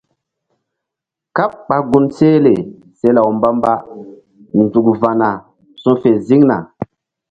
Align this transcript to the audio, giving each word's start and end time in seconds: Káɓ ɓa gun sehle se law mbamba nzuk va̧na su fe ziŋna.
Káɓ 1.35 1.51
ɓa 1.67 1.75
gun 1.89 2.05
sehle 2.15 2.53
se 2.99 3.07
law 3.17 3.29
mbamba 3.37 3.73
nzuk 4.61 4.87
va̧na 5.01 5.29
su 5.81 5.91
fe 6.01 6.11
ziŋna. 6.27 6.57